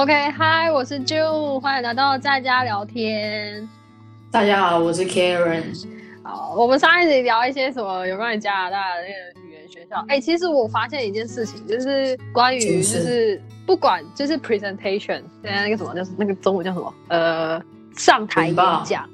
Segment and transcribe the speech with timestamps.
[0.00, 3.68] OK，嗨，我是 June，欢迎来到在家聊天。
[4.30, 5.62] 大家好，我是 Karen。
[6.22, 10.02] 好，我们上一集聊一些什么有关于加拿大的那个语言学校。
[10.08, 16.94] 哎、其实我发现一件事情，就是关于就是不管就是 presentation，现在那个什么就是那个中文叫什么？
[17.08, 17.62] 呃，
[17.94, 18.56] 上台演
[18.86, 19.06] 讲。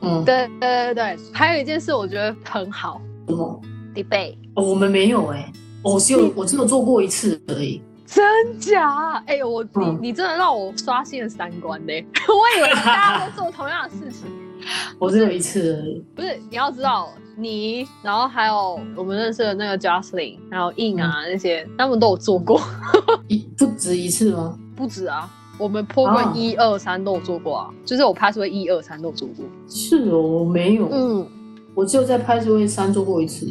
[0.00, 3.60] 嗯，对对对对，还有一件事我觉得很好什么
[3.94, 4.38] ？，debate。
[4.54, 7.82] 哦我们没有哎、我只有我只有做过一次而已。
[8.12, 9.22] 真假？
[9.26, 11.92] 哎、我你、嗯你真的让我刷新了三观呢！
[12.28, 14.26] 我以为大家都做同样的事情。
[14.98, 16.04] 我只有一次而已。
[16.14, 22.60] 不是，你要知道，你，然后还有我们认识的那个 Jocelyn，还有 In 啊、那些，他们都有做过，
[23.28, 24.58] 一不止一次吗？
[24.76, 25.30] 不止啊。
[25.56, 29.44] 我们 program 哦一二三都有做过啊，就是我 pass 位一二三都有做过。
[29.68, 30.88] 是哦，我没有。
[30.90, 31.26] 嗯，
[31.74, 33.46] 我只有在拍出会三做过一次。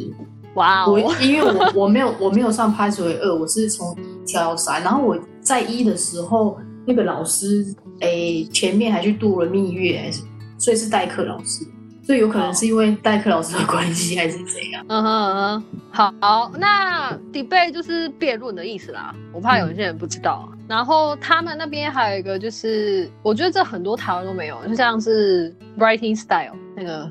[0.54, 4.82] 哇我哦，因为我我没有我没有上拍摄会二，我是从一跳到三。
[4.82, 7.64] 然后我在一的时候，那个老师
[8.00, 10.22] 诶、前面还去度了蜜月还是，
[10.58, 11.64] 所以是代课老师。
[12.02, 14.84] 所以有可能是因为代课老师的关系，还是怎样？
[14.88, 15.62] 嗯哼嗯
[15.92, 19.14] 哼，好，那 debate 就是辩论的意思啦。
[19.32, 20.48] 我怕有些人不知道。
[20.66, 27.08] 然后他们那边还有一个就是，我觉得这很多台湾都没有，就像是 writing style 那个，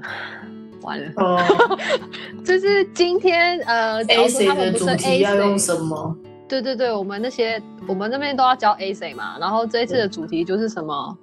[0.81, 1.11] 完了。
[1.17, 1.39] 哦、
[2.45, 6.15] 就是今天呃，a 说 C 的主题要用什么？
[6.47, 11.15] 对对对，我们那些我们那边都要教 A C 嘛，然后这一次的主题就是什么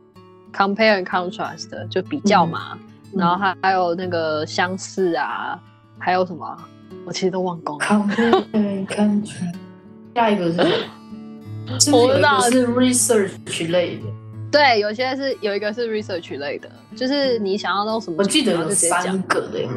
[0.55, 2.79] compare and contrast，就比较嘛，
[3.13, 5.59] 嗯然后还还有那个相似啊，
[5.99, 6.57] 还有什么啊，
[7.07, 7.85] 我其实都忘光了。
[7.85, 9.53] compare country，
[10.15, 10.63] 下一个是什
[11.91, 11.99] 么？
[11.99, 14.05] 我不知道是 research 类的？
[14.51, 19.69] 对，有些是有一个是 research 类的，就是你想要弄什么，我记得有三个的。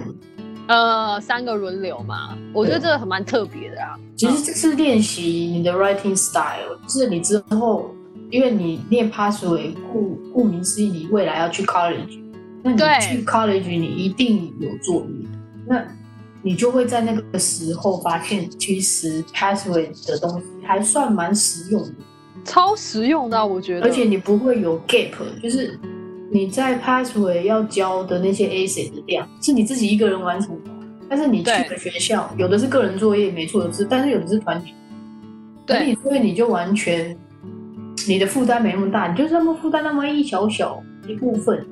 [0.68, 3.98] 呃三个轮流嘛，我觉得这个很蛮特别的啊。
[4.16, 7.90] 其实这是练习你的 writing style，就是你之后，
[8.30, 12.22] 因为你念 pathway，顾顾名思义，你未来要去 college，
[12.62, 15.28] 那你去 college 你一定有作业，
[15.66, 15.84] 那
[16.44, 21.94] 你就会在那个时候发现，其实 pathway 的东西还算蛮实用的。
[22.50, 23.86] 超实用的啊、我觉得。
[23.86, 25.12] 而且你不会有 gap，
[25.42, 25.80] 就是
[26.32, 30.72] 你在 passway 要交的那些 AC 的量是你自己一个人完成的，
[31.08, 34.74] 但是你去对的学校有的是个人作业，没错的是，但是有的是团体，
[35.66, 37.16] 对所以你就完全
[38.08, 41.64] 你的负担没那么大，你就是那么负担那么一小小一部分，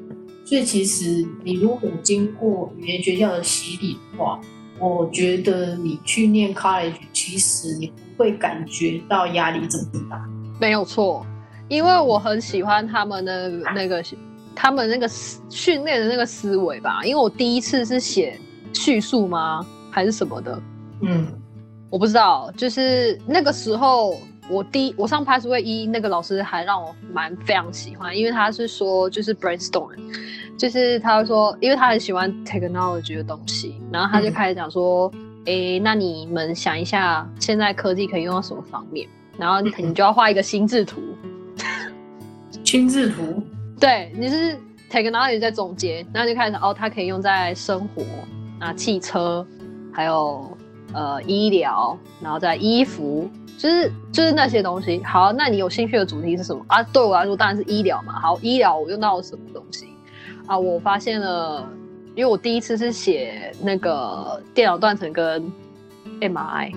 [0.46, 4.40] 所以其实你如果经过语言学校的洗礼的话，
[4.80, 10.24] 我觉得你去念 college，其实你不会感觉到压力这么大。
[10.60, 11.26] 没有错，
[11.68, 14.04] 因为我很喜欢他们的那个
[14.56, 17.02] 他们那个思训练的那个思维吧。
[17.04, 18.40] 因为我第一次是写
[18.74, 20.62] 叙述吗，还是什么的，
[21.02, 21.28] 嗯。
[21.90, 22.52] 我不知道。
[22.58, 24.20] 就是那个时候，
[24.50, 29.92] 我第一我上 Pass Way 一那个老师还让我蛮非常喜欢，因为他是说就是 brainstorm，
[30.58, 35.10] 就是他说，因为他很喜欢 technology 的东西，然后他就嗯开始讲说，
[35.46, 39.08] 诶、那你们想一下，现在科技可以用到什么方面？
[39.38, 41.02] 然后你就要画一个心智图，
[42.64, 43.44] 心智图，
[43.80, 44.58] 对，你是
[44.90, 48.04] technology 在总结，然后就开始哦，它可以用在生活
[48.60, 49.46] 啊、汽车，
[49.94, 50.58] 还有
[50.94, 55.04] 呃医疗，然后在衣服，就是就是那些东西。
[55.04, 56.82] 好，那你有兴趣的主题是什么啊？
[56.84, 58.20] 对我来说当然是医疗嘛。
[58.20, 59.88] 好，医疗我用到了什么东西
[60.48, 60.58] 啊？
[60.58, 61.68] 我发现了，
[62.16, 65.52] 因为我第一次是写那个电脑断层跟
[66.20, 66.74] MRI，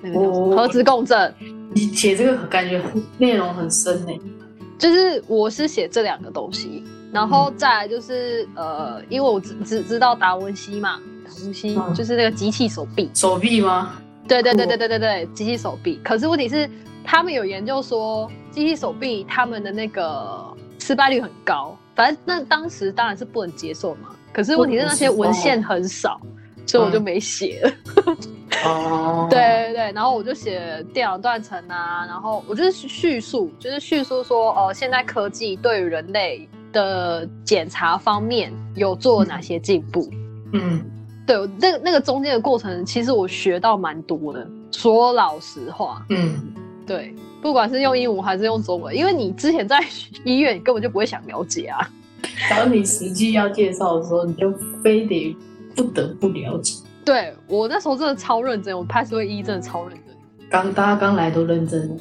[0.00, 1.34] 那个叫什么哦核磁共振。
[1.72, 2.82] 你写这个感觉
[3.18, 4.12] 内容很深呢。
[4.78, 13.92] 就是我是写这两个东西，然后再来就是呃，因为我只只知道达文西嘛，达文西嗯就是那个机器手臂，手臂吗？
[14.26, 16.00] 对对对酷对对对对，机器手臂。
[16.02, 16.68] 可是问题是，
[17.04, 20.42] 他们有研究说，机器手臂他们的那个
[20.78, 24.16] 失败率很高，反正那当时当然是不能接受嘛。
[24.32, 26.18] 可是问题是那些文献很少，
[26.64, 28.16] 所以我就没写了。
[28.64, 40.08] 哦，对，对对，然后我就写电脑断层啊，然后我就是叙述，就是叙述说，哦、现在科技对于人类的检查方面有做哪些进步。
[40.52, 40.82] 嗯，
[41.26, 44.46] 对，那个那个中间的过程，其实我学到蛮多的。
[44.72, 46.52] 说老实话，嗯，
[46.86, 49.84] 对，不管是用英文还是用中文，因为你之前在
[50.24, 51.78] 医院，你根本就不会想了解啊。
[52.48, 54.52] 当你实际要介绍的时候，你就
[54.82, 55.36] 非得
[55.74, 56.79] 不得不了解。
[57.04, 60.16] 对我那时候真的超认真，我拍摄会一真的超认真，
[60.50, 61.98] 刚大家刚来都认真，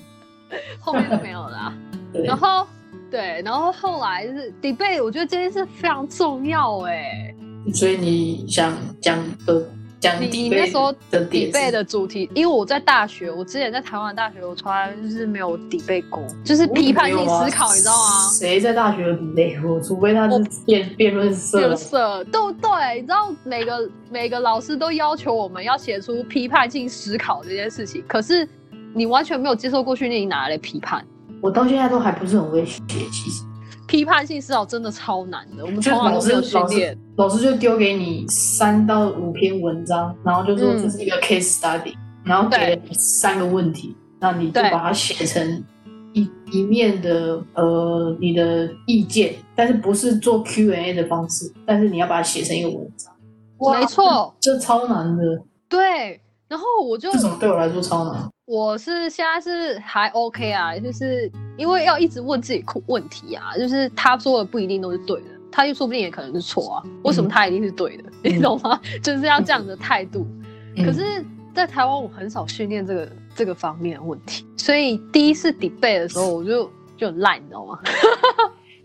[0.80, 1.74] 后面就没有了啊。
[2.26, 2.66] 然后
[3.10, 7.34] 对，然后后来就是 debate，我觉得这件事非常重要哎。
[7.74, 9.64] 所以你想讲的
[10.00, 18.30] 讲你你那时候的底背的主题，因为我在大学，我之前在台湾大学，我从来就是没有底背过，就是批判性思考，你知道吗？
[18.32, 19.80] 谁在大学有底背过？
[19.82, 22.96] 除非他是辩辩论社辩论社，对不对？
[22.96, 28.48] 你知道每个每个老师都要求我们要写出批判性思考这件事情，可是
[28.94, 31.06] 你完全没有接受过训练，你哪来的批判？
[31.42, 33.44] 我到现在都还不是很会写，其实。
[33.90, 36.98] 批判性思考真的超难的，我们就老师从来都没有训老练师。
[37.16, 45.64] 老师就丢给你三到五篇文章，然后就说嗯这是一个 case study，、然后给了你三个问题，那你就把它写成
[46.14, 53.12] 一一面的呃你的意见，但是不是做 Q&A 的方式，但是你要把它写成一个文章。
[53.58, 55.24] 哇没，错，这超难的，
[55.68, 56.22] 对。
[56.48, 58.30] 然后我就这种对我来说超难。
[58.46, 68.04] 我是现在是还 OK 啊，就是因为要一直问自己问题啊，就是他说的不一定都是对的，他又说不定也可能是错啊，为什么他一定是对的？
[68.24, 68.80] 你懂吗？
[69.04, 70.26] 就是要这样的态度。
[70.76, 71.24] 嗯可是，
[71.54, 77.78] 在台湾我很少训练这个这个方面的问题，所以第一次 debate 的时候我就就很烂，你知道吗？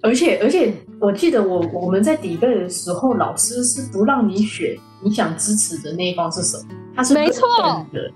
[0.03, 7.47] 而 且而且，我记得我我们在底背的时候，老师是不让你选你想支持的那一方是什么，他是没错
[7.93, 8.11] 的。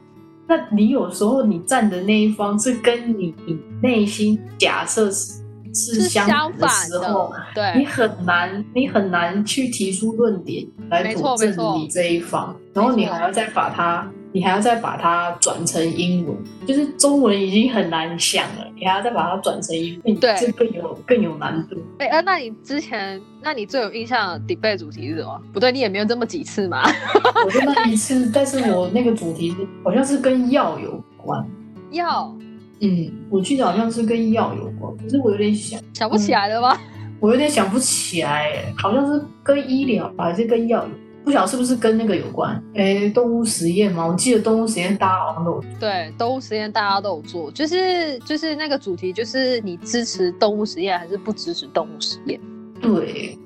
[0.48, 5.34] 那你有时候你站的那一方是跟你你内心假设是
[5.74, 14.10] 是是相相反的时候，对，你，很难你很难去提出论点来佐证你这一方，然后你还要再把它。
[14.32, 16.36] 你还要再把它转成英文，
[16.66, 21.76] 就是中文已经很难想了，你还要再把它转成英文，对这更有更有难度。
[21.98, 25.40] 哎、啊，那你之前，那你最有印象的 debate 主题是什么？
[25.52, 26.82] 不对，你也没有这么几次嘛。
[27.44, 31.44] 我就那一次，但是我那个主题是好像是跟药有关，
[31.92, 32.34] 药
[32.80, 36.78] 嗯，我记得好像是跟药有关，可是我有点想，想不起来了吗？
[37.20, 40.90] 我有点想不起来，哎，好像是跟医疗还是跟药有，
[41.28, 42.58] 不晓得是不是跟那个有关？
[42.74, 52.40] 哎，动物实验嘛，我记得动物实验大家好像都有，对，动物实验大家都有做，就是就是那个主题，就是你支持动物实验还是不支持动物实验？
[52.80, 53.38] 对，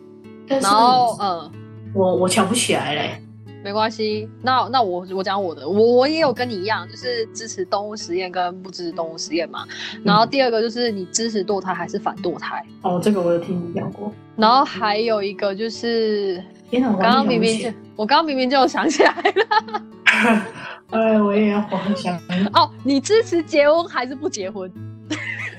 [0.46, 1.50] 但是然后嗯，
[1.93, 3.20] 我我想不起来嘞，
[3.64, 9.67] 没关系，那那我我讲我的，我我也有跟你一样，就是支持动物实验跟不支持动物实验嘛。
[10.05, 12.64] 然后第二个就是你支持堕胎还是反堕胎？
[12.82, 16.40] 哦，这个我有听你讲过，然后还有一个就是，
[16.73, 19.83] 天哪，我我刚刚明明就我刚刚明明就想起来了。
[20.89, 22.17] 哎，我也要好好想，
[22.55, 24.73] 哦，你支持结婚还是不结婚？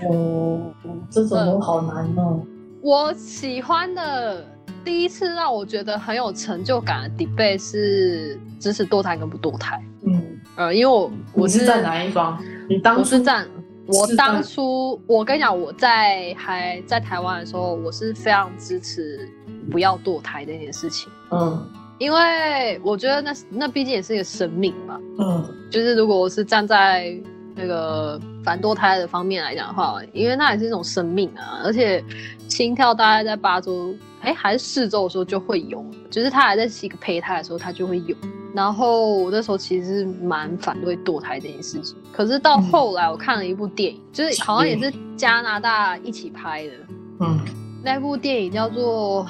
[0.10, 0.74] 哦，
[1.12, 2.42] 这种都好难哦。
[2.82, 4.44] 我喜欢的
[4.84, 9.80] 第一次让我觉得很有成就感的 debate 是支持堕胎跟不堕胎。
[10.08, 12.44] 嗯，呃，因为我我我是在哪一方？
[12.68, 13.48] 你当初是站，
[13.86, 19.30] 我是当初我跟你讲，我在还在台湾的时候，我是非常支持
[19.72, 21.66] 不要堕胎这件事情，嗯。
[22.00, 25.00] 因为我觉得那那毕竟也是一个生命嘛。
[25.20, 25.46] 嗯。
[25.70, 27.16] 就是如果我是站在
[27.56, 32.04] 那个反堕胎的方面来讲的话，因为那也是一种生命啊，而且
[32.50, 38.16] 心跳大概在八周，哎、还是四周的时候就会有，就是他还在是一个胚胎的时候，他就会有。
[38.56, 46.74] 然后我那时候其实是蛮反对堕胎这件事情，可是到后来我看了一部电影，就是好像也是加拿大一起拍的，
[47.20, 47.40] 嗯。
[47.86, 49.28] 那部电影叫做，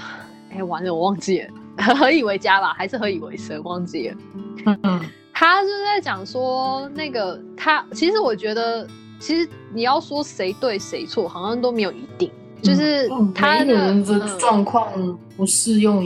[0.55, 1.49] 哎、完了我忘记了，
[1.95, 4.17] 何以为家吧，还是何以为生，忘记了。
[4.65, 5.01] 嗯嗯
[5.35, 8.87] 他就是在讲说，那个他其实我觉得，
[9.19, 12.31] 其实你要说谁对谁错，好像都没有一定，
[12.61, 14.87] 就是他的、人的嗯状况
[15.35, 16.03] 不适用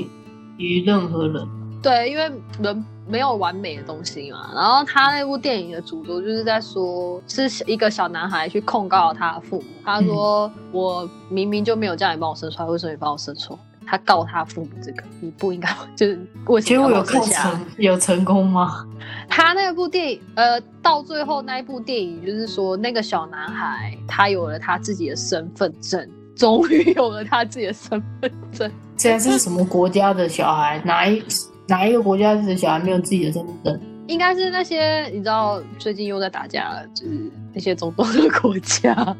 [0.58, 1.48] 于任何人。
[1.84, 4.50] 对，因为人没有完美的东西嘛。
[4.56, 13.60] 然后他那部电影的主轴就是在说，是一个小男孩去控告他的父母，他说、我明明就没有叫你帮我生出来，为什么你帮我生出来？
[13.88, 18.86] 他告他父母这个，你不应该，就是为什结果有么要告生下来成有成功吗？
[19.30, 28.70] 他那部电影，呃，到最后那一部电影，就是说那个小男孩他有了他自己的身份证，终于有了他自己的身份证。
[28.98, 30.82] 现在这是什么国家的小孩？
[30.84, 31.24] 哪一
[31.68, 33.82] 哪一个国家的小孩没有自己的身份证？
[34.08, 39.16] 应该是那些你知道最近又在打架了，就是那些中东的国家。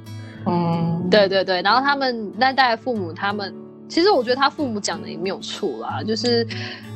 [0.46, 3.54] 嗯，对对对，然后他们那代父母，他们
[3.88, 6.46] 其实我觉得他父母讲的也没有错啦，就是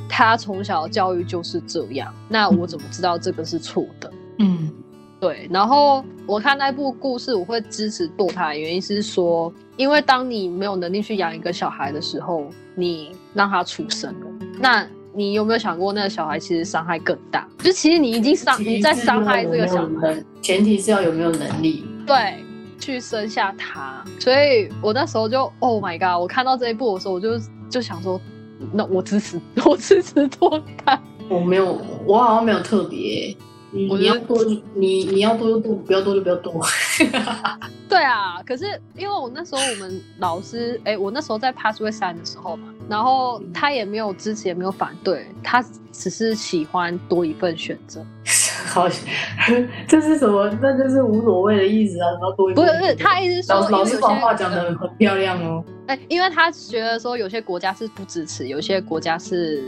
[0.10, 4.12] 他从小教育就是这样，那我怎么知道这个是错的？
[4.40, 4.72] 嗯
[5.20, 14.28] 对，然后我看那部故事，我会支持堕胎，原因是说，因为当你没有能力去养一个小孩的时候，你让他出生了，
[14.60, 14.84] 那
[15.14, 17.48] 你有没有想过，那个小孩其实伤害更大？
[17.60, 21.86] 就其实你已经伤，你在伤害这个小孩，前提是要有没有能力。
[22.08, 22.44] 对，
[22.82, 24.04] 去生下他。
[24.20, 26.20] 所以我那时候就，Oh my god！
[26.20, 28.20] 我看到这一部的时候，我就就想说，
[28.74, 31.00] 那我支持， 我支持堕胎。
[31.30, 33.34] 我没有，我好像没有特别。
[33.74, 36.54] 你要多，你你要多就多，不要多就不要多。
[37.88, 38.66] 对啊，可是
[38.98, 48.06] 因为我那时候我们老师，哎、我那时候在 Passway 三的时候嘛，然后他也没有支持，也没有反对，他只是喜欢多一份选择。
[48.74, 48.88] 好，
[49.86, 50.50] 这是什么？
[50.62, 52.10] 那就是无所谓的意思啊！
[52.12, 55.62] 然后多一不是不是，他意思是老说，老师把话讲的很漂亮哦。
[55.88, 59.62] 哎、因为他觉得说有些国家是不支持，有些国家是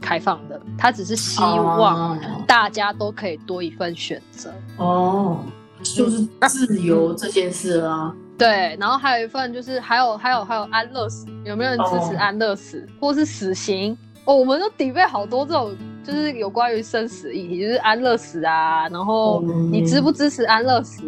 [0.00, 4.52] 开放的，他只是希望大家都可以多一份选择。
[4.78, 5.44] 哦，
[5.84, 8.12] 就是自由这件事啊。
[8.36, 13.96] 对，然后还有一份就是还有还有还有安乐死，有没有人支持哦安乐死、或是死刑？
[14.30, 21.02] 哦，我们都底背好多这种，就是有关于生死议题，就是安乐死啊，然后嗯你支不支持安乐死？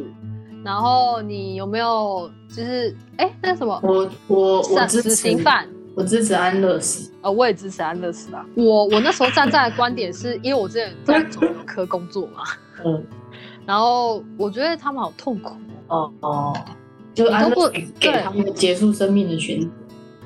[0.64, 5.69] 然后你有没有就是哎那什么我我我死死支持刑犯？
[5.95, 7.12] 我支持安乐死。
[7.21, 8.45] 呃，我也支持安乐死啊。
[8.57, 12.43] 我我那时候站在的观点是，因为我之前在肿瘤 科工作嘛，
[12.85, 13.05] 嗯，
[13.64, 15.50] 然后我觉得他们好痛苦
[15.87, 16.57] 哦，哦哦，
[17.14, 19.71] 就安乐死给对他们结束生命的权利。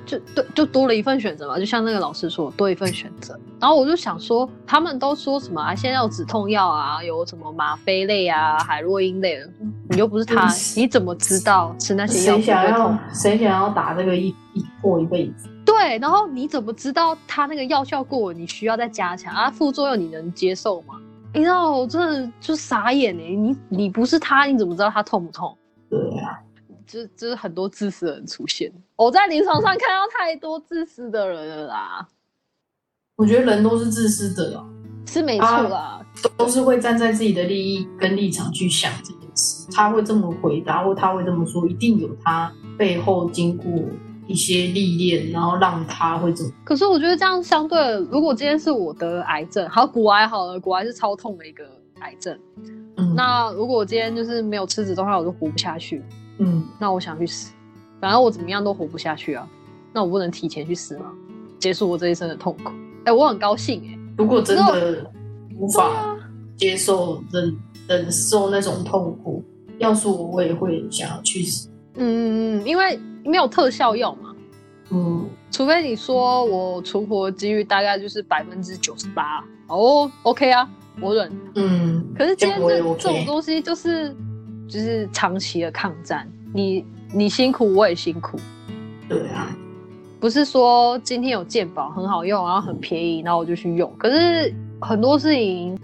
[0.06, 3.38] 就对，就多了一份选择嘛，就像那个老师说，多一份选择。
[3.60, 5.74] 然后我就想说，他们都说什么啊？
[5.74, 9.50] 现在有止痛药啊，有什么吗啡类啊、海洛因类的，
[9.90, 12.98] 你又不是他嗯，你怎么知道吃那些药谁想要？
[13.12, 15.48] 谁想要打这个一一过一辈子？
[15.64, 19.50] 对，然后你怎么知道他那个药效过了，你需要再加强啊？
[19.50, 20.94] 副作用你能接受吗？
[21.34, 25.54] 你知道我真的就傻眼哎、你你不是他，你怎么知道他痛不痛？
[25.90, 26.38] 对啊，
[26.86, 28.72] 就就是很多自私的人出现。
[28.96, 32.08] 我在临床上看到太多自私的人了啦，
[33.16, 34.64] 我觉得人都是自私的啦，
[35.06, 36.00] 是没错啦。
[36.38, 39.68] 都是会站在自己的利益跟立场去想这件事。
[39.70, 43.66] 他会这么回答，或他会这么说，一定有他背后经过
[44.26, 46.50] 一些历练，然后让他会这么。
[46.64, 51.64] 可是我觉得这样相对，如果今天是我得癌症，好骨癌好了，骨癌是超痛的一个
[52.00, 52.38] 癌症。
[52.96, 56.02] 嗯，那如果我今天就是没有吃止痛药，我就活不下去，
[56.38, 57.52] 嗯，那我想去死，
[58.00, 59.48] 反正我怎么样都活不下去啊，
[59.92, 61.12] 那我不能提前去死吗？
[61.58, 62.70] 结束我这一生的痛苦。
[63.04, 65.10] 哎、我很高兴哎、如果真的
[65.58, 66.16] 无法
[66.56, 67.56] 接受忍
[67.88, 69.42] 忍受那种痛苦，
[69.78, 71.68] 要是我，我也会想要去死。
[71.94, 74.34] 嗯嗯嗯，因为没有特效药嘛，
[74.90, 80.68] 嗯，除非你说我存活的几率大概就是百分之九十八，哦，OK 啊，
[81.00, 81.32] 我忍。
[81.54, 84.14] 嗯，可是今天这这种东西就是
[84.68, 88.38] 就是长期的抗战，你你辛苦我也辛苦，
[89.08, 89.56] 对啊，
[90.18, 93.92] 不是说今天有健保很好用，然后很便宜，然后我就去用。
[93.96, 95.78] 可是很多事情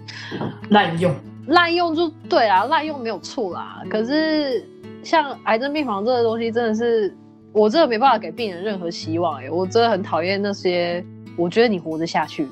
[0.69, 1.13] 滥用。
[1.47, 3.83] 滥用就对啊，滥用没有错啦。
[3.89, 4.65] 可是
[5.03, 7.13] 像癌症病房这个东西，真的是
[7.51, 11.03] 我真的没办法给病人任何希望哎、我真的很讨厌那些
[11.35, 12.45] 我觉得你活得下去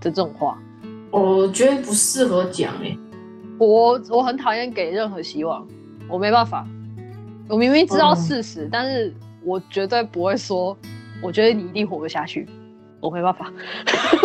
[0.00, 0.58] 的这种话。
[1.12, 2.98] 我觉得不适合讲哎、
[3.58, 5.66] 我我很讨厌给任何希望，
[6.08, 6.66] 我没办法。
[7.48, 9.12] 我明明知道嗯事实，但是
[9.44, 10.76] 我绝对不会说，
[11.22, 12.48] 我觉得你一定活不下去，
[13.00, 13.52] 我没办法，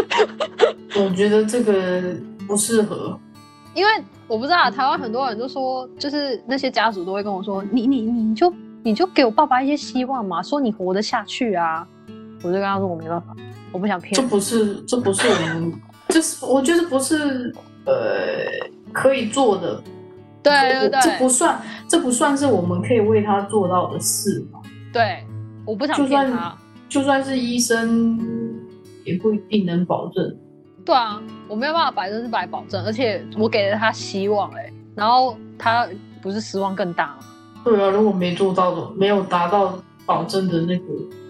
[0.96, 2.16] 我觉得这个
[2.48, 3.20] 不适合。
[3.74, 3.92] 因为
[4.28, 8.54] 我不知道台湾很多人都说，就是那些家属都会跟我说，你你你就
[8.84, 11.88] 你就给我爸爸一些希望嘛，说你活得下去啊。
[12.44, 13.36] 我就跟他说我没办法，
[13.72, 14.16] 我不想骗你。
[14.16, 15.74] 这不是，这不是我们，
[16.10, 17.54] 这是我觉得不是
[17.86, 17.94] 呃
[18.92, 19.82] 可以做的。
[20.44, 24.60] 对对这不算，这不算是我们可以为他做到的事嘛。
[24.94, 25.26] 对，
[25.66, 26.58] 我不想就算。
[26.90, 28.18] 就算是医生，
[29.04, 30.38] 也不一定能保证。
[30.86, 35.86] 对啊，我没有办法百分之百保证，而且我给了他希望、欸，然后他
[36.22, 37.18] 不是失望更大吗？
[37.66, 40.86] 对啊，如果没做到的，没有达到保证的那个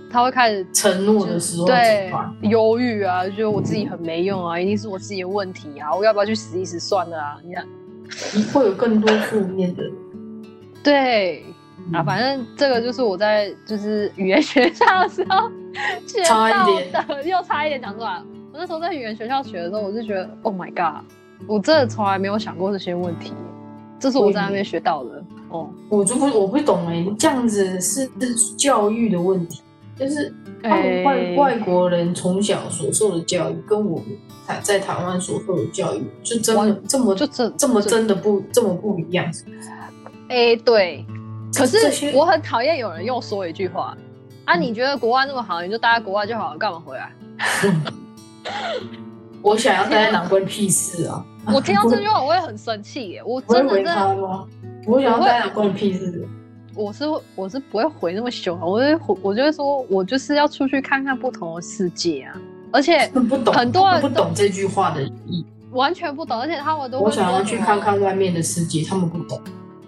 [0.09, 2.49] 他会开始承诺的时候对么办？
[2.49, 7.37] 忧郁啊，就觉得我自己很没用啊，一定是我自己的问题啊，我要不要去死一死算了啊？
[7.43, 7.67] 你看，
[8.53, 9.83] 会有更多负面的。
[10.83, 11.43] 对
[11.91, 15.49] 啊，嗯反正这个就是我在就是语言学校的时候
[16.07, 18.21] 学差一到点的，又差一点讲出来。
[18.53, 21.03] 我那时候在语言学校学的时候，我就觉得，Oh my god，
[21.45, 23.33] 我真的从来没有想过这些问题，
[23.99, 25.23] 这是我在那边学到的。
[25.49, 29.61] 哦，我就不我不懂哎、这样子是是教育的问题，
[29.99, 34.05] 就是他们外、哎外国人从小所受的教育，跟我们
[34.45, 39.25] 台在台湾所受的教育，就真的完这么就这这么真的不这么不一样。
[40.29, 41.05] 哎、对，
[41.55, 43.97] 可是我很讨厌有人又说一句话
[44.45, 47.11] 啊，你觉得国外那么好，你就待在国外就好了，干嘛回来？
[49.41, 51.23] 我想要待在哪关屁事啊！
[51.53, 54.47] 我听到这句话 我会很生气耶，我真的真的？
[54.85, 56.27] 我想要待在哪关屁事？
[56.77, 57.03] 我是
[57.35, 62.39] 我是不会回那么凶啊，我会回我就会说，我就是要出去看看不同的世界啊，
[62.71, 65.45] 而且不懂，很多人不懂这句话的意义。
[65.71, 69.41] 完全不懂，而且他们都我想要去看看外面的世界，他们不懂。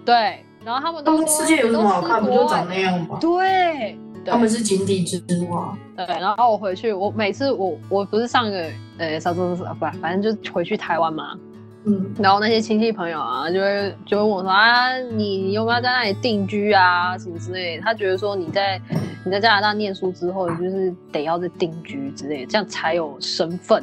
[0.04, 2.22] 对，然后他们都说世界有什么好看？
[2.22, 3.18] 不就长那那样吗？
[3.20, 3.96] 对。
[4.22, 5.18] 他们是井底之
[5.48, 5.74] 蛙。
[5.96, 11.34] 对，然后我回去，我每次我我不是上个呃上周是不，反正就回去台湾嘛，
[11.84, 17.82] 嗯，然后那些亲戚朋友啊，就会就会问我说啊，你你有没有在那里定居啊，什么之类的？
[17.82, 18.80] 他觉得说你在
[19.24, 23.82] 你在加拿大念书之后，你就是得要在定居之类的，这样才有身份，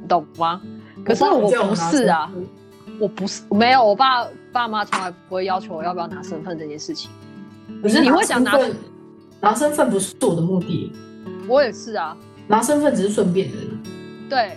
[0.00, 0.60] 你懂吗？
[1.04, 2.32] 可是我不是啊，
[3.00, 7.10] 我不是没有，我爸爸妈从来不会要求我要不要拿身份这件事情。
[7.82, 8.56] 可是你会想拿
[9.40, 10.92] 拿身份不是我的目的，
[11.48, 13.56] 我也是啊，拿身份只是顺便的。
[14.30, 14.56] 对，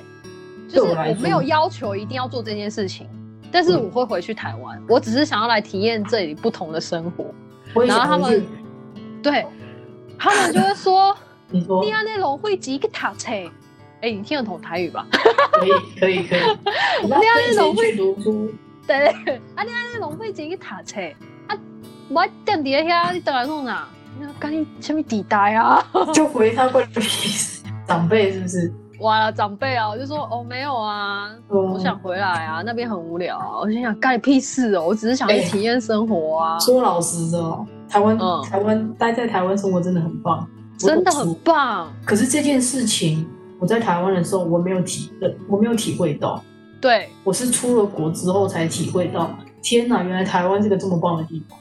[0.68, 3.08] 就是我没有要求一定要做这件事情，
[3.52, 7.34] 但是我会回去台湾，我只是想要来体验这里不同的生活。
[7.86, 8.46] 然后他们，
[9.22, 9.46] 对，
[10.18, 11.16] 他们就会说，
[11.50, 13.32] 你说你安那龙会几个塔车？
[14.02, 15.08] 哎，你听得懂台语吧？
[15.54, 16.40] 可以，可以，可以。
[17.04, 18.54] 你安那龙会读书，
[18.86, 19.08] 对，
[19.56, 21.02] 啊，你安那龙会几个塔车？
[21.48, 21.58] 啊，
[22.10, 23.88] 我垫底下，你等来弄哪？
[24.20, 25.84] 那赶紧下面抵呆啊！
[26.12, 26.88] 就回他过来，
[27.88, 28.74] 长辈是不是？
[29.00, 33.60] 哇，长辈啊，我就说哦，没有啊，我想回来啊，那边很无聊啊。
[33.62, 36.60] 我心想干你屁事哦，我只是想去体验生活啊。
[36.60, 40.48] 说老实的哦，台湾，台湾待在台湾生活真的很棒，
[40.80, 41.92] 真的很棒。
[42.06, 43.28] 可是这件事情，
[43.60, 45.12] 我在台湾的时候我没有体，
[45.48, 46.42] 我没有体会到。
[46.80, 49.30] 对，我是出了国之后才体会到，
[49.62, 51.58] 天哪，原来台湾是个这么棒的地方。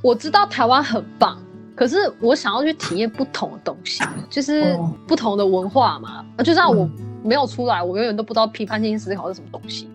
[0.00, 1.41] 我知道台湾很棒。
[1.82, 6.24] 可是我想要去体验不同的东西，就是不同的文化嘛。
[6.44, 6.88] 就像我
[7.24, 9.90] 没有出来，我永远都不知道批判性思考是什么东西。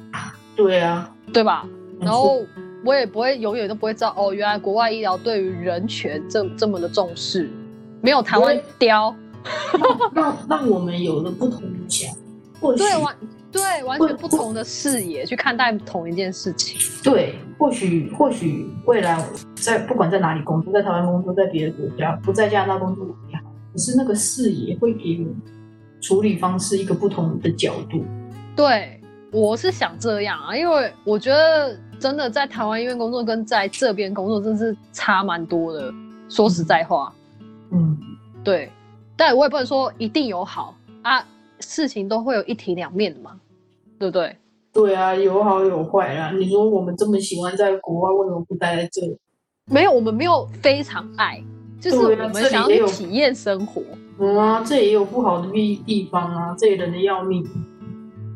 [0.53, 1.65] 对啊，对吧？
[2.01, 2.41] 然后
[2.83, 7.49] 我也不会永远都不会知道哦，原来国外医疗对于人权这这么的重视，
[8.01, 9.15] 没有台湾刁。
[10.13, 12.13] 让让我们有了不同的想，
[12.75, 13.15] 对完
[13.57, 16.79] 对完全不同的视野去看待同一件事情。
[17.03, 19.21] 对，或许或许未来
[19.55, 23.43] 在不管在哪里工作，在台湾工作，在别的国家，不在加拿大工作也好，
[23.73, 25.27] 可是那个视野会给你
[25.99, 28.05] 处理方式一个不同的角度。
[28.55, 35.93] 对，我是想这样啊，因为我觉得真的在台湾医院工作跟在这边工作真是差蛮多的。
[36.29, 37.13] 说实在话，
[37.71, 37.97] 嗯，
[38.43, 38.69] 对，
[39.15, 41.25] 但我也不能说一定有好啊，
[41.61, 43.31] 事情都会有一体两面的嘛，
[43.99, 44.35] 对不对？
[44.73, 46.31] 对啊，有好有坏啊。
[46.31, 49.17] 你说我们这么喜欢在国外，为什么不待在这里？
[49.71, 51.43] 没有，我们没有非常爱，
[51.81, 53.81] 就是我们想要体验生活。
[54.19, 57.45] 嗯啊，这也有不好的地地方啊，这里人的要命。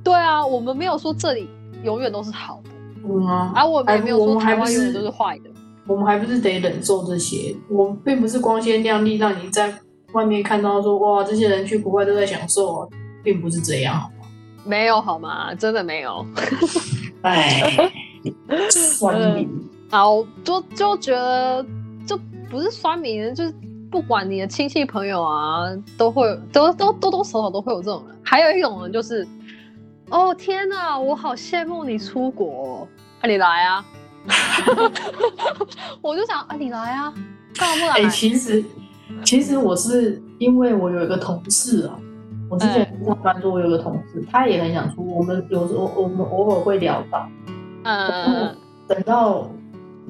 [0.03, 1.47] 对啊，我们没有说这里
[1.83, 2.69] 永远都是好的。
[3.07, 5.49] 嗯啊，啊我们也没有说台湾永远都是坏的。
[5.87, 7.55] 我们还不是得忍受这些？
[7.69, 9.73] 我们并不是光鲜亮丽，让你在
[10.13, 12.87] 外面看到说哇，这些人去国外都在享受啊，
[13.23, 14.09] 并不是这样？
[14.65, 15.53] 没有好吗？
[15.55, 16.25] 真的没有。
[17.23, 17.91] 哎，
[18.69, 19.49] 酸民，
[19.91, 21.65] 好，就就觉得
[22.05, 22.17] 就
[22.49, 23.53] 不是酸民，就是
[23.91, 25.65] 不管你的亲戚朋友啊，
[25.97, 28.17] 都会都都多多少少都会有这种人。
[28.23, 29.27] 还有一种人就是，
[30.09, 32.87] 哦天哪，我好羡慕你出国，
[33.19, 33.85] 啊你来啊！
[36.01, 37.13] 我就想啊，你来啊，
[37.55, 38.05] 干嘛不来？
[38.05, 38.63] 哎，其实
[39.25, 41.99] 其实我是因为我有一个同事啊，
[42.51, 45.01] 我之前上班说，我有个同事，他也很想出。
[45.07, 47.25] 我们有时候我们偶尔会聊到，
[47.83, 48.53] 嗯，
[48.89, 49.49] 等到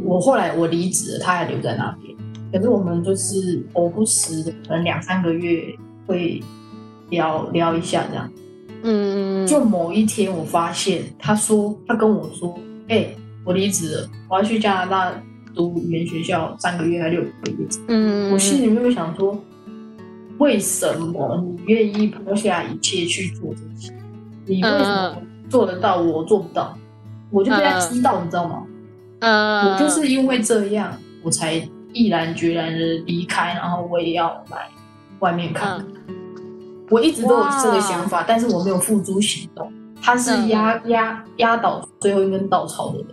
[0.03, 2.17] 我后来我离职了，他还留在那边。
[2.51, 5.61] 可是我们就是偶不时的，可能两三个月
[6.07, 6.41] 会
[7.11, 8.27] 聊聊一下这样。
[8.81, 13.15] 嗯，就某一天我发现，他说他跟我说，哎。
[13.43, 15.11] 我离职了，我要去加拿大
[15.55, 17.67] 读语言学校三个月还六个月。
[17.87, 19.35] 嗯，我心里面就想说，
[20.41, 23.93] 为什么你愿意抛下一切去做这些？
[24.47, 25.15] 你为什么
[25.47, 26.75] 做得到，我做不到？
[27.29, 28.63] 我就被他知道，你知道吗？
[29.19, 31.53] 嗯，我就是因为这样，我才
[31.93, 34.67] 毅然决然的离开，然后我也要来
[35.19, 35.79] 外面看。
[36.89, 39.71] 我一直都有这个想法，但是我没有付诸行动。
[40.01, 43.07] 他是压压压倒最后一根稻草的人。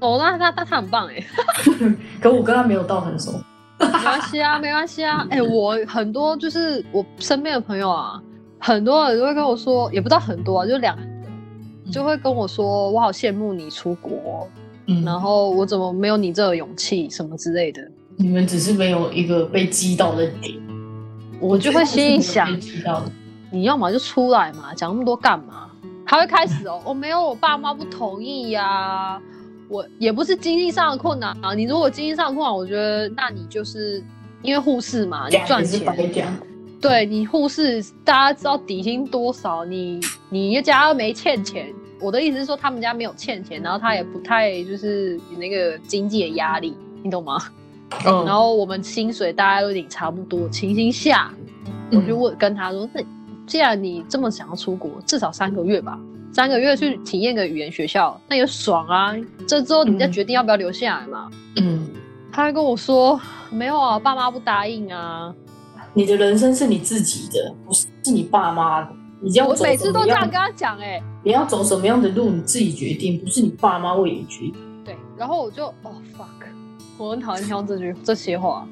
[0.00, 1.26] 哦，那那那他很棒哎，
[2.22, 3.32] 可我跟他没有到很熟，
[3.82, 5.26] 没关系啊， 没关系啊。
[5.30, 8.22] 哎，我很多就是我身边的朋友啊，
[8.58, 11.02] 很多人都会跟我说，也不知道很多啊，就两个，
[11.90, 14.48] 就会跟我说，我好羡慕你出国，
[14.86, 17.82] 嗯，然后我怎么没有你这个勇气什么之类的。
[18.16, 20.54] 你们只是没有一个被击到的点，
[21.40, 22.48] 我就会心里想，
[23.50, 25.68] 你要么就出来嘛，讲那么多干嘛？
[26.04, 29.20] 他会开始哦，我没有，我爸妈不同意呀。
[29.72, 34.04] 我也不是经济上的困难啊，你如果经济上的困难，我觉得那你就是
[34.42, 35.82] 因为护士嘛，你赚钱，
[36.78, 39.64] 对你护士，大家知道底薪多少？
[39.64, 41.72] 你你家又没欠钱。
[42.02, 47.38] 我的意思是说，他们家没有欠钱，然后他也不太就是有那个经济的压力，你懂吗？
[48.04, 51.32] 嗯，然后我们薪水大家都已经差不多情形下，
[51.90, 53.00] 我就问跟他说：“那
[53.46, 55.98] 既然你这么想要出国，至少三个月吧，
[56.32, 59.14] 三个月去体验个语言学校，那也爽啊！
[59.46, 61.88] 这之后你再决定要不要留下来嘛。”嗯，
[62.32, 63.20] 他还跟我说
[63.52, 65.34] ：“没有啊，爸妈不答应啊。
[65.92, 68.88] 你的人生是你自己的，不是是你爸妈的。
[69.20, 74.54] 你要我每次都这样样跟他讲，哎，你要走什么样的路，你自己决定，不是你爸妈为你决定。
[74.84, 76.46] 对，然后我就哦 fuck，
[76.96, 78.66] 我很讨厌听到这句这些话，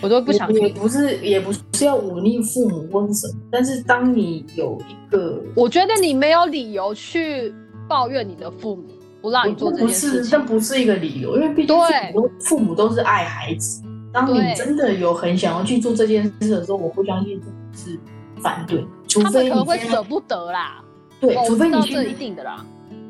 [0.00, 0.62] 我都不想听。
[0.62, 7.52] 也不是也不是要忤逆父母或是什么，但是当你有一个我觉得你没有理由去
[7.88, 8.84] 抱怨你的父母
[9.20, 10.38] 不让你做这不件事是，情这。
[10.44, 13.82] 不是一个理由，因为毕竟对父母都父母都是爱孩子。
[14.12, 17.98] 当你真的有很想要去做这件事的时候，我不相信父母是
[18.42, 20.84] 反对，除他们非可能会你现在舍不得啦，
[21.20, 22.64] 对，哦除非你现在定的啦。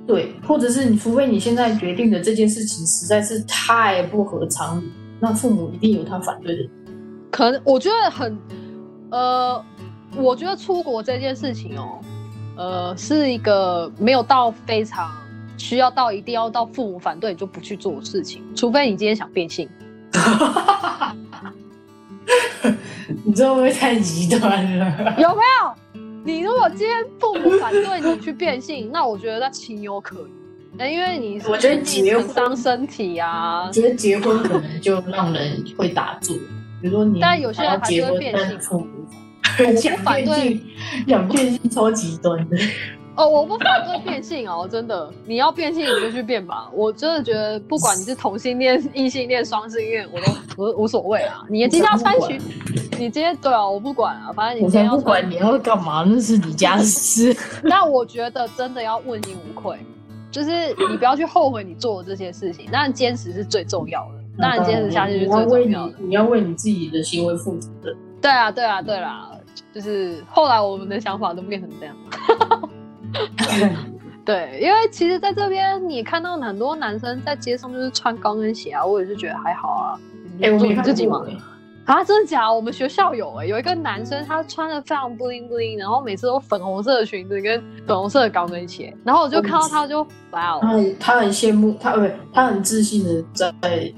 [0.06, 4.90] 对，或者是你，除非你现在决定的这件事情实在是太不合常理，
[5.22, 6.68] 那父母一定有他反对的。
[7.30, 8.36] 可能我觉得很，
[9.12, 9.64] 呃，
[10.16, 12.00] 我觉得出国这件事情哦，
[12.56, 15.08] 呃，是一个没有到非常
[15.56, 19.68] 需要到一定要到父母反对你就不去做的事情，除非你今天想变性。
[23.24, 25.14] 你这会不会太极端了？
[25.18, 26.02] 有没有？
[26.24, 30.41] 你如果今天父母反对你去变性，那我觉得那情有可原。
[30.82, 36.34] 那因为你我觉得你结婚很伤身体啊我，觉得结婚可能就让人会打住，
[36.80, 38.84] 比如说你但有些人结婚还是会，
[39.56, 40.60] 变性我不反对变性，
[41.06, 42.56] 想变性超极端的。
[43.14, 46.68] 哦，我不反对变性哦，真的，你要变性你就去变吧。
[46.72, 50.32] 我真的觉得，不管你是同性恋、异性恋、双性恋，我都
[50.64, 51.44] 无无所谓啊。
[51.48, 52.40] 你今天要穿裙，
[52.98, 54.98] 你今天对啊，我不管啊，反正你今天要穿。
[54.98, 57.32] 不管你要干嘛，那是你家的事。
[57.70, 59.76] 但我觉得真的要问心无愧，
[60.32, 60.50] 就是
[60.90, 65.94] 你不要去后悔你做的这些事情，当然坚持是最重要的，当然坚持下去是最重要的。
[65.98, 67.94] 你要为你自己的行为负责任。
[68.20, 69.30] 对啊，对啊，对啦，
[69.72, 71.94] 就是后来我们的想法都变成这样。
[74.24, 79.98] 对，因为其实在这边你看到很多男生在街上就是穿高跟鞋啊，我也是觉得还好啊。
[80.40, 81.26] 哎、我做没看你自己嘛过。
[81.26, 81.36] 欸
[81.84, 82.54] 啊，真的假的？
[82.54, 93.52] 我们学校有哎、有一个男生他穿的非常 bling bling，然后每次都粉红色的裙子跟粉红色的高跟鞋，然后我就看到他就哇哦他，很他很羡慕他，不，他很自信的在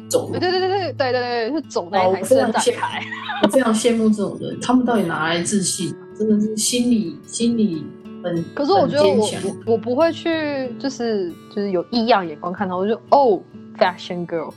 [0.08, 0.40] 走路对。
[0.40, 3.02] 对对对对对对对，是走那哦我一台伸非常羡展台。
[3.42, 6.00] 我非常羡慕这种人，他们到底哪来自信啊？
[6.18, 7.84] 真的是心理心理
[8.22, 9.28] 很可是我觉得我
[9.66, 13.38] 我不会去，就是就是有异样眼光看他，我就哦
[13.78, 14.52] ，fashion girl，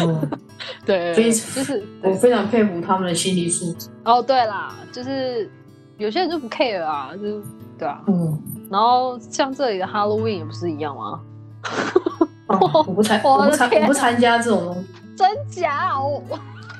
[0.00, 0.30] 嗯
[0.86, 3.88] 对，非就是我非常佩服他们的心理素质。
[4.04, 5.50] 哦，对啦，就是
[5.98, 7.42] 有些人就不 care 啊，就是
[7.78, 8.02] 对啊。
[8.06, 8.38] 嗯，
[8.70, 11.20] 然后像这里的 Halloween 也不是一样吗？
[12.48, 15.98] 哦我不参我不参我不参加这种东西，真假？
[15.98, 16.38] 我我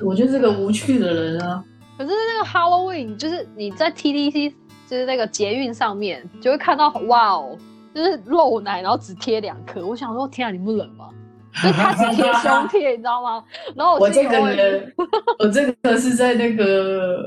[0.09, 1.63] 我就是个无趣的人啊。
[1.97, 4.53] 可是那个 Halloween 就是你在 TDC，
[4.87, 7.57] 就是那个捷运上面就会看到哇哦，
[7.95, 9.85] 就是露奶，然后只贴两颗。
[9.85, 11.09] 我想说，天啊，你不冷吗？
[11.61, 13.43] 就是他只贴胸贴，你知道吗？
[13.75, 14.93] 然后我这个人，
[15.39, 17.23] 我这个是在那个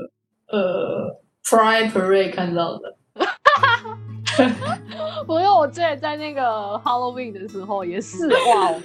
[0.51, 1.09] 呃
[1.45, 2.95] Pride Parade 看到的。
[5.27, 8.81] 我因为我之前在那个 Halloween 的时候也是哇哦，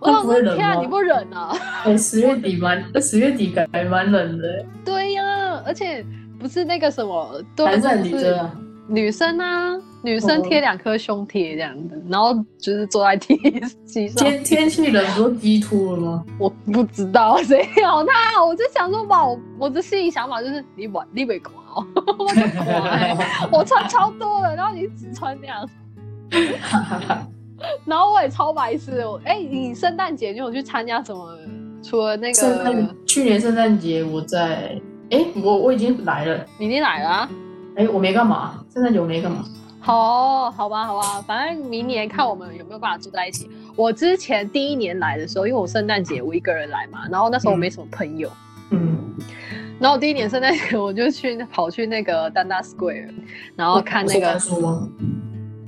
[0.00, 1.56] 我想那不会冷天啊，你不忍啊？
[1.84, 6.04] 哎，十月底蛮十月底感觉蛮冷的，对呀、而且
[6.38, 8.52] 不是那个什么，对男生不是女生啊。
[8.88, 13.36] 女生啊，女生哦贴两颗胸贴这样子，然后就是坐在 T
[13.86, 16.24] T 上，天天气冷，不是鸡秃了吗？
[16.38, 21.86] 我不知道谁咬他，我就想说哇，我我的心里想法就是你晚你没垮哦，
[23.50, 25.68] 我 我穿超多的，然后你只穿那样，
[27.86, 29.10] 然后我也超白痴的。
[29.10, 31.26] 我哎、你圣诞节你有去参加什么？
[31.82, 34.78] 除了那圣个诞去年圣诞节我在，
[35.10, 37.30] 哎，我我已经来了，你已经来了、啊？
[37.76, 39.44] 哎，我没干嘛，圣诞节我没干嘛。
[39.84, 43.50] 好，好吧，好吧，反正明年看我们有没有办法住在一起。
[43.76, 48.30] 我之前第一年来的时候，因为我圣诞节我一个人来嘛，然后那时候我没什么朋友，
[48.70, 48.98] 嗯，
[49.78, 53.10] 然后我第一年圣诞节我就去跑去那个丹大 Square，
[53.56, 54.88] 然后看那个书吗？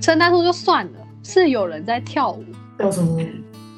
[0.00, 2.42] 圣诞树就算了，是有人在跳舞，
[2.78, 3.22] 跳什么？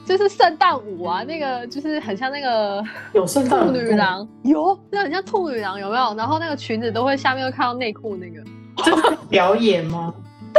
[0.07, 2.81] 就是圣诞舞啊，那个就是很像那个
[3.13, 6.15] 有圣诞兔女郎，有，那很像兔女郎，有没有？
[6.15, 10.15] 然后那个裙子都会下面会看到内裤那个， 表演吗？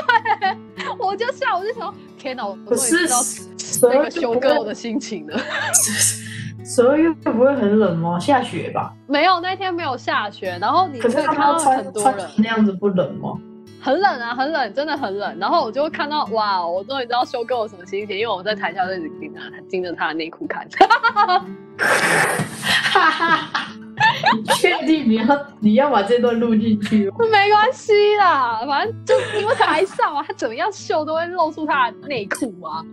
[0.99, 3.07] 我就笑，我就想，天哪，我可是
[3.81, 5.39] 那个修哥我的心情了。
[6.65, 8.19] 十二月不会很冷吗？
[8.19, 8.93] 下雪吧？
[9.07, 13.33] 没有，那天没有下雪，然后你可是看到们穿穿很多人，那样子不冷吗？
[13.81, 15.39] 很冷啊，很冷，真的很冷。
[15.39, 20.67] 然后我就会看到，哇，我终于知道修哥有什么心情，因为我在台下就一直盯着他，盯着他的内裤看。
[21.79, 23.71] 哈哈哈！
[24.35, 27.15] 你 确定你要你要把这段录进去吗？
[27.31, 32.83] 没关系啦，反正就因为台上啊，他怎么样秀都会露出他的内裤啊。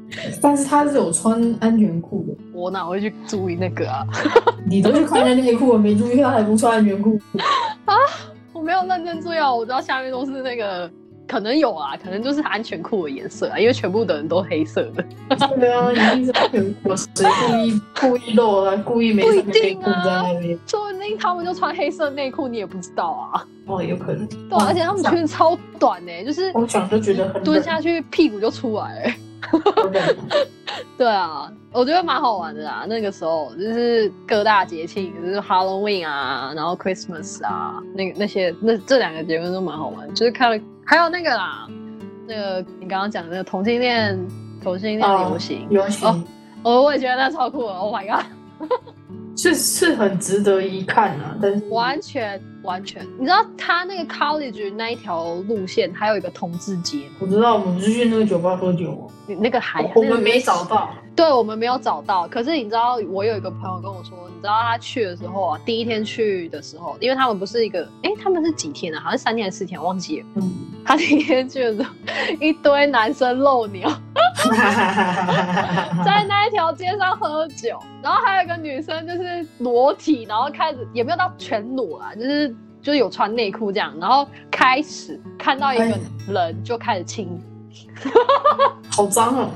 [0.41, 4.07] 但是他是有穿安全裤的，我哪会去注意那个啊？
[4.69, 7.19] 你都去看人家内裤我，没注意他还不穿安全裤
[7.87, 7.95] 啊。
[8.53, 10.91] 我没有认真注意啊，我知道下面都是那个，
[11.29, 15.05] 可能有啊，可能就是安全裤的颜色啊，因为全部的人都黑色的。
[15.59, 18.75] 对啊，一定是安全裤，谁故意故意露啊？
[18.83, 20.59] 故意没穿内裤在那边？
[21.09, 23.47] 定他们就穿黑色内裤，你也不知道啊。
[23.67, 24.27] 哦，有可能。
[24.27, 29.15] 对啊、而且他们裙子超短呢、就是我想就觉得很蹲下去屁股就出来、欸。
[30.99, 32.85] 对啊，我觉得蛮好玩的啊。
[32.89, 40.13] 那个时候就是各大节庆，就是 Halloween 啊，然后 Christmas 啊，那个那些那这两个节日都蛮好玩。
[40.15, 41.69] 就是看了，还有那个啦，
[42.27, 44.19] 那个你刚刚讲的那个同性恋
[44.63, 46.25] 同性恋游行，游行哦
[46.65, 47.73] 哦，我也觉得那超酷的。
[47.73, 48.27] Oh my god！
[49.47, 57.17] 是是很值得一看啊，但是完全完全，你知道他那个 college 那一条路线还有一个同志街吗？
[57.21, 60.91] 我知道我们是去那个酒吧喝酒哦，你那个还我那个们没找到。
[61.17, 69.01] 对我们没有找到，可是你知道，我有一个朋友跟我说，你知道他去的时候啊，第一天去的时候，因为他们不是一个，哎，他们是几天啊？
[69.01, 70.27] 好像三天还是四天，我忘记了。
[70.35, 70.53] 嗯，
[70.85, 71.89] 他第一天去的时候，
[72.39, 73.89] 一堆男生露鸟
[76.05, 85.99] 在那一条街上喝酒，然后还有一个女生就是裸体，然后开始也没有到全裸啊，就是就是有穿内裤这样，然后开始看到一个
[86.29, 87.27] 人就开始亲，
[88.91, 89.51] 好脏哦，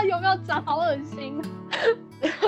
[0.00, 1.40] 啊，有没有长好恶心？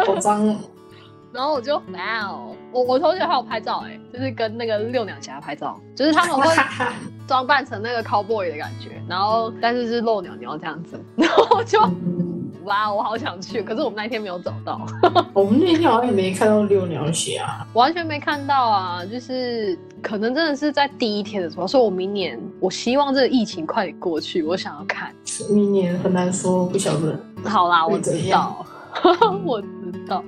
[0.07, 0.57] 好脏哦。
[1.33, 6.55] 然后我就哇哦，我我同学还有拍照哎、就是跟那个六鸟侠拍照，就是他们会
[7.27, 12.29] 装扮成那个 cowboy 的感觉，然后但是是露鸟鸟这样子， 然后我就嗯。
[12.65, 14.87] 哇，我好想去，可是我们那一天没有找到，
[15.35, 25.15] 我们那天好像也没看到六鸟侠，完全没看到啊，就是可能真的是在第一天的时候，所以我明年我希望这个疫情快点过去，我想要看。
[25.49, 27.19] 明年很难说，不晓得。
[27.45, 28.67] 好啦，我知道，
[29.45, 29.69] 我知
[30.09, 30.23] 道。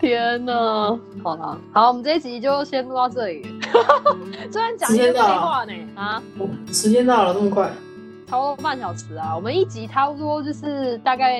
[0.00, 3.46] 天呐，好啦，好，我们这一集就先录到这里。
[4.50, 7.70] 虽然讲一些废话呢，啊，哦时间到了，这么快，
[8.32, 9.36] 差不多半小时啊。
[9.36, 11.38] 我们一集差不多就是大概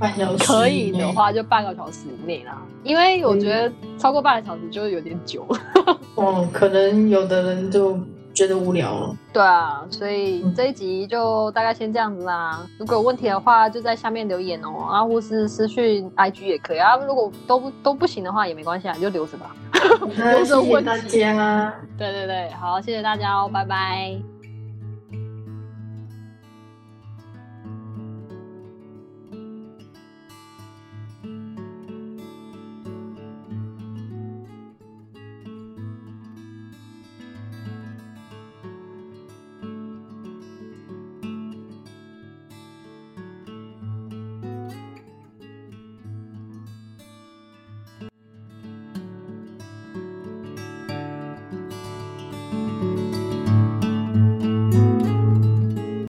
[0.00, 5.46] 半小时可以的，话就半个小时以内啦，因为我觉得超过半个小时就有点久。
[6.16, 7.96] 哦，可能有的人就
[8.34, 9.16] 觉得无聊了。
[9.32, 12.66] 对啊，所以嗯这一集就大概先这样子啦。
[12.76, 16.96] 如果有问题的话，就在下面留言哦，啊，或是私讯 IG 也可以啊。
[16.96, 19.54] 如果都不都不行的话，也没关系啊，你就留着吧。
[20.16, 21.72] 那谢谢大家。
[21.96, 24.31] 对对对，好，谢谢大家哦，拜拜。